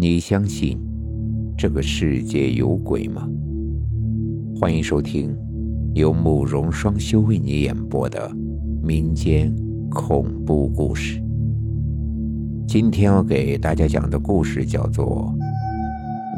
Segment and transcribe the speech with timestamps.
[0.00, 0.80] 你相信
[1.58, 3.28] 这个世界有鬼吗？
[4.58, 5.36] 欢迎收听
[5.92, 8.34] 由慕容双修为你演播的
[8.82, 9.54] 民间
[9.90, 11.22] 恐怖故事。
[12.66, 15.34] 今天要给大家讲的故事叫做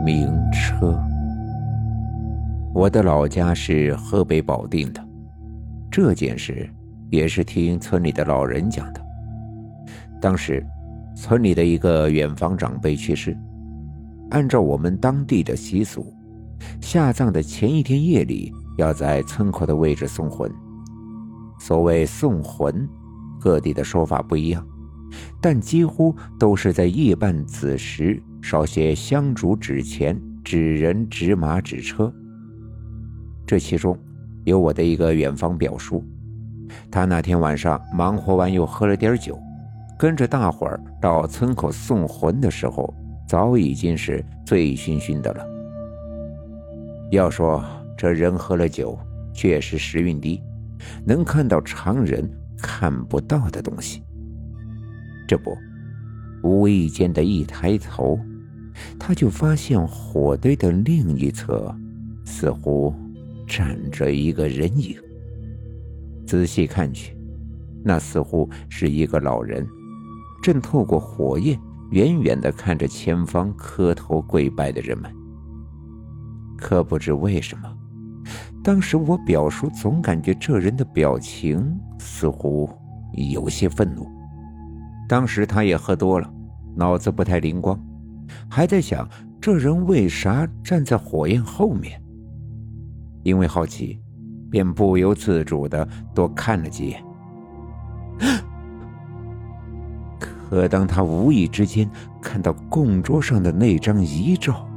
[0.05, 0.89] 《名车》。
[2.75, 5.01] 我的老家是河北保定的，
[5.89, 6.69] 这件事
[7.11, 9.01] 也是听村里的老人讲的。
[10.21, 10.67] 当时，
[11.15, 13.39] 村里的一个远房长辈去世。
[14.33, 16.11] 按照我们当地的习俗，
[16.80, 20.51] 下葬的前一天夜里要在村口的位置送魂。
[21.61, 22.89] 所谓送魂，
[23.39, 24.66] 各地的说法不一样，
[25.39, 32.11] 但几乎都是在夜半子时烧些香烛纸钱、纸人、纸马、纸车。
[33.47, 33.97] 这其中
[34.45, 36.03] 有我的一个远方表叔，
[36.91, 39.39] 他那天晚上忙活完又喝了点酒，
[39.98, 42.95] 跟着大伙儿到村口送魂的时候。
[43.27, 45.47] 早已经是醉醺醺的了。
[47.11, 47.64] 要说
[47.97, 48.98] 这人喝了酒，
[49.33, 50.42] 确实时运低，
[51.05, 54.03] 能看到常人看不到的东西。
[55.29, 55.56] 这不，
[56.42, 58.19] 无意间的一抬头，
[58.98, 61.75] 他就发现火堆的另一侧，
[62.25, 62.95] 似乎
[63.47, 64.97] 站着一个人影。
[66.27, 67.17] 仔细看去，
[67.84, 69.67] 那似乎是一个老人，
[70.42, 71.59] 正透过火焰。
[71.93, 75.15] 远远地看着前方磕头跪拜的人们，
[76.57, 77.71] 可不知为什么，
[78.65, 82.69] 当时我表叔总感觉这人的表情似乎
[83.13, 84.07] 有些愤怒。
[85.07, 86.33] 当时他也喝多了，
[86.75, 87.79] 脑子不太灵光，
[88.48, 89.07] 还在想
[89.39, 92.03] 这人为啥站在火焰后面。
[93.23, 94.01] 因为好奇，
[94.51, 97.05] 便不由自主地多看了几眼。
[100.53, 104.69] 可当他无意之间看到供桌上的那张遗照，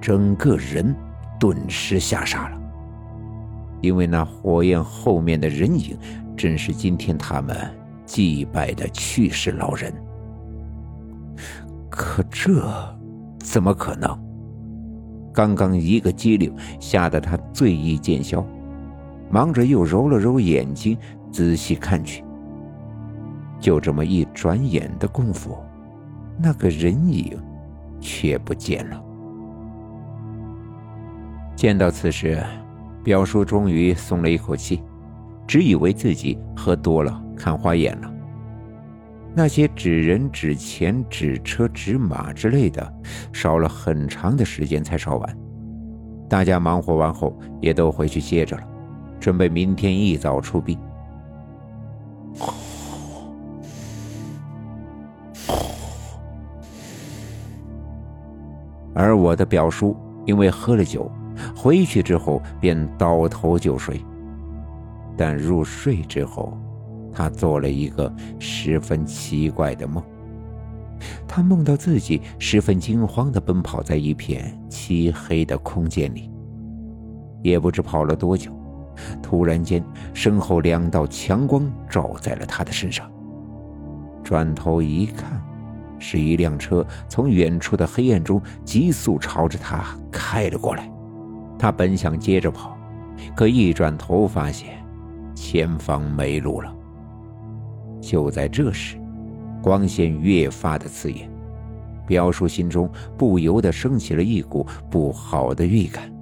[0.00, 0.92] 整个人
[1.38, 2.60] 顿时吓傻了。
[3.80, 5.96] 因为那火焰后面的人影，
[6.36, 7.56] 正是今天他们
[8.04, 9.94] 祭拜的去世老人。
[11.88, 12.68] 可这
[13.38, 14.10] 怎么可能？
[15.32, 18.44] 刚刚一个机灵，吓得他醉意渐消，
[19.30, 20.98] 忙着又揉了揉眼睛，
[21.30, 22.24] 仔细看去。
[23.58, 25.56] 就这么一转眼的功夫，
[26.38, 27.38] 那个人影
[28.00, 29.02] 却不见了。
[31.54, 32.42] 见到此时，
[33.02, 34.82] 表叔终于松了一口气，
[35.46, 38.12] 只以为自己喝多了看花眼了。
[39.34, 42.94] 那些纸人、纸钱、纸车、纸马之类的，
[43.32, 45.38] 烧了很长的时间才烧完。
[46.28, 48.62] 大家忙活完后，也都回去歇着了，
[49.20, 50.78] 准备明天一早出殡。
[58.96, 61.10] 而我的表叔因为喝了酒，
[61.54, 64.02] 回去之后便倒头就睡。
[65.18, 66.56] 但入睡之后，
[67.12, 70.02] 他做了一个十分奇怪的梦。
[71.28, 76.30] 他梦到自己十分惊慌地奔跑在一片漆黑的空间里，
[77.42, 78.50] 也不知跑了多久，
[79.22, 83.06] 突然间身后两道强光照在了他的身上。
[84.24, 85.38] 转头一看。
[85.98, 90.90] 是一辆车从远处的黑暗中急速朝着他开了过来，
[91.58, 92.76] 他本想接着跑，
[93.34, 94.84] 可一转头发现
[95.34, 96.74] 前方没路了。
[98.00, 98.98] 就在这时，
[99.62, 101.28] 光线越发的刺眼，
[102.06, 106.12] 表叔心中不由得升起了一股不好的预感。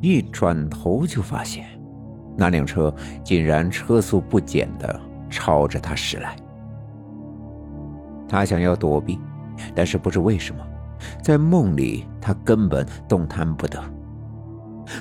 [0.00, 1.64] 一转头就发现，
[2.36, 5.00] 那辆车竟然车速不减的
[5.30, 6.36] 朝着他驶来。
[8.30, 9.18] 他想要躲避，
[9.74, 10.64] 但是不知为什么，
[11.20, 13.80] 在梦里他根本动弹不得。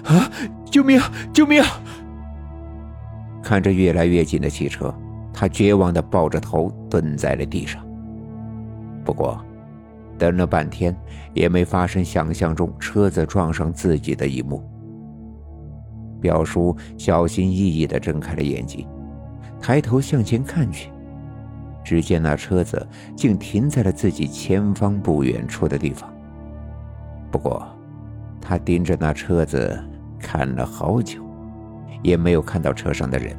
[0.04, 0.30] 啊！
[0.66, 1.00] 救命！
[1.32, 1.64] 救命！
[3.44, 4.92] 看着越来越近的汽车，
[5.32, 7.86] 他绝望的抱着头蹲在了地上。
[9.06, 9.40] 不过，
[10.18, 10.96] 等了半天
[11.34, 14.64] 也没发生想象中车子撞上自己的一幕。
[16.20, 18.88] 表叔小心翼翼的睁开了眼睛，
[19.62, 20.92] 抬头向前看去。
[21.90, 26.08] 只见那车子竟停在了自己前方不远处的地方。
[27.32, 27.68] 不过，
[28.40, 29.84] 他盯着那车子
[30.20, 31.20] 看了好久，
[32.04, 33.36] 也没有看到车上的人。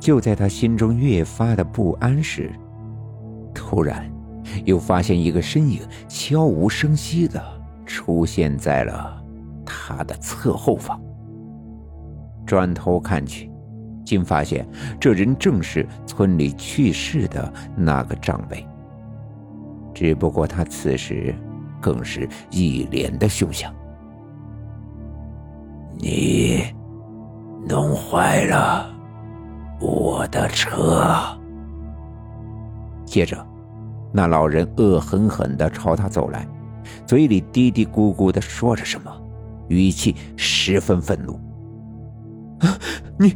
[0.00, 2.50] 就在他心中越发的不安时，
[3.54, 4.10] 突然
[4.64, 7.40] 又发现一个身影悄无声息的
[7.86, 9.22] 出现在了
[9.64, 11.00] 他的侧后方。
[12.44, 13.48] 转头看去。
[14.08, 14.66] 竟发现
[14.98, 18.66] 这人正是村里去世的那个长辈。
[19.92, 21.34] 只不过他此时
[21.78, 23.70] 更是一脸的凶相。
[25.98, 26.64] 你
[27.68, 28.90] 弄坏了
[29.78, 31.04] 我的车。
[33.04, 33.46] 接着，
[34.10, 36.48] 那老人恶狠狠地朝他走来，
[37.04, 39.12] 嘴里嘀嘀咕咕地说着什么，
[39.68, 41.34] 语气十分愤怒。
[42.60, 42.72] 啊
[43.18, 43.34] 你，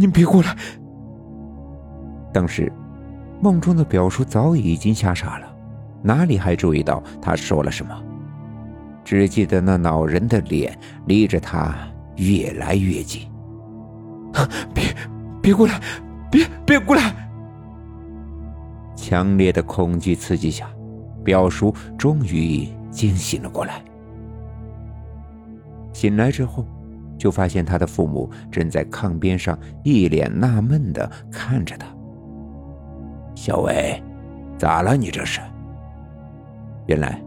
[0.00, 0.56] 你别过来！
[2.32, 2.72] 当时，
[3.42, 5.54] 梦中的表叔早已经吓傻了，
[6.02, 7.94] 哪里还注意到他说了什么？
[9.04, 10.74] 只记得那恼人的脸
[11.04, 11.74] 离着他
[12.16, 13.28] 越来越近。
[14.72, 14.84] 别，
[15.42, 15.78] 别过来！
[16.30, 17.14] 别，别过来！
[18.96, 20.66] 强烈的恐惧刺激下，
[21.22, 23.82] 表叔终于惊醒了过来。
[25.92, 26.64] 醒来之后。
[27.20, 31.86] 就发现他的父母正在炕边上，一脸纳闷的看着他。
[33.34, 34.02] 小伟，
[34.56, 34.96] 咋了？
[34.96, 35.38] 你这是？
[36.86, 37.22] 原来，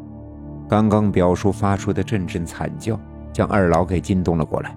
[0.68, 3.00] 刚刚表叔发出的阵阵惨叫，
[3.32, 4.76] 将二老给惊动了过来。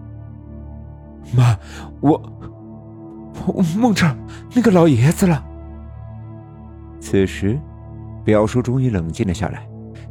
[1.35, 1.57] 妈，
[2.03, 2.23] 我
[3.47, 4.07] 我梦着
[4.55, 5.43] 那个老爷子了。
[7.01, 7.59] 此时，
[8.23, 9.67] 表叔终于冷静了下来。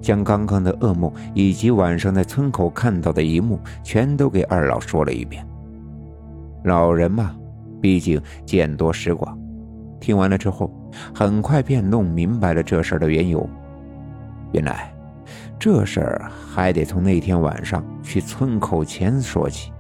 [0.06, 5.44] 将刚刚的噩梦以及晚上在村口看到的一幕全都给二老说了一遍。
[6.64, 7.36] 老人嘛，
[7.82, 9.36] 毕竟见多识广，
[10.00, 10.72] 听完了之后，
[11.12, 13.50] 很快便弄明白了这事儿的缘由。
[14.52, 14.94] 原来，
[15.58, 19.72] 这事儿还得从那天晚上去村口前说起。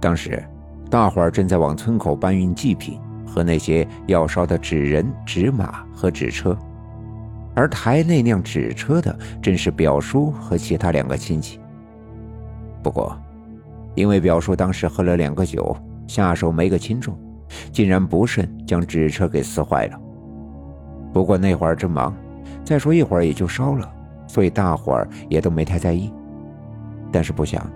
[0.00, 0.44] 当时，
[0.90, 6.58] 大伙儿正在往村口搬运祭品和那些要烧的纸人、纸马和纸车。
[7.56, 11.58] 而抬那辆纸车的正是表叔和其他两个亲戚。
[12.82, 13.18] 不过，
[13.94, 15.74] 因为表叔当时喝了两个酒，
[16.06, 17.18] 下手没个轻重，
[17.72, 19.98] 竟然不慎将纸车给撕坏了。
[21.14, 22.14] 不过那会儿正忙，
[22.62, 23.90] 再说一会儿也就烧了，
[24.26, 26.12] 所以大伙儿也都没太在意。
[27.10, 27.66] 但是不想，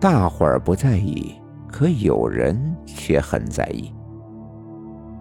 [0.00, 1.34] 大伙儿不在意，
[1.68, 3.92] 可有人却很在意。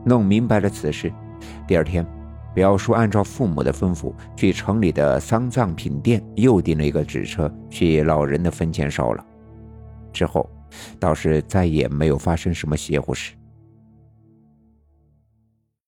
[0.05, 1.11] 弄明白了此事，
[1.67, 2.05] 第二天。
[2.53, 9.25] 表叔按照父母的吩咐，去城里的丧葬品店又订了一个纸车，去老人的坟前烧了。
[10.11, 10.49] 之后，
[10.99, 13.33] 倒是再也没有发生什么邪乎事。